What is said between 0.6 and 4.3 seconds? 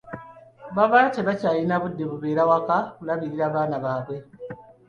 Baba tebakyalina budde bubeera waka kulabirira baana baabwe.